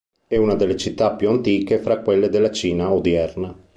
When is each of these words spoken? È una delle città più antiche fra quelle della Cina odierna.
È 0.27 0.35
una 0.35 0.55
delle 0.55 0.77
città 0.77 1.13
più 1.15 1.29
antiche 1.29 1.77
fra 1.77 1.99
quelle 2.01 2.27
della 2.29 2.49
Cina 2.49 2.91
odierna. 2.91 3.55